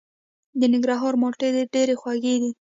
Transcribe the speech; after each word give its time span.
د 0.59 0.61
ننګرهار 0.71 1.13
مالټې 1.21 1.49
ډیرې 1.73 1.95
خوږې 2.01 2.35
دي. 2.41 2.51